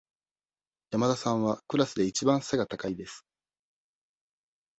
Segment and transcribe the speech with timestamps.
[0.89, 3.23] 山田さんはクラスでいちばん背が高いです。